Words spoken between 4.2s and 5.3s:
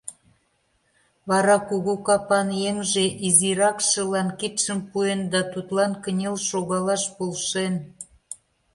кидшым пуэн